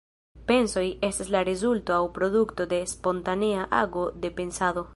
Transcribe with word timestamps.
Pensoj 0.51 0.85
estas 1.07 1.29
la 1.35 1.41
rezulto 1.49 1.93
aŭ 1.97 2.01
produkto 2.15 2.67
de 2.73 2.79
spontanea 2.95 3.69
ago 3.83 4.07
de 4.25 4.33
pensado. 4.41 4.87